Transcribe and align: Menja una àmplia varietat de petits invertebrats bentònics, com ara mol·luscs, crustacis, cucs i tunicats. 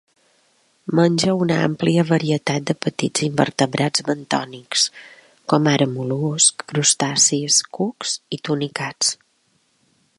Menja 0.99 1.33
una 1.45 1.57
àmplia 1.65 2.05
varietat 2.11 2.63
de 2.69 2.75
petits 2.85 3.25
invertebrats 3.27 4.05
bentònics, 4.07 4.85
com 5.53 5.69
ara 5.73 5.89
mol·luscs, 5.93 6.65
crustacis, 6.73 7.61
cucs 7.79 8.17
i 8.37 8.41
tunicats. 8.49 9.15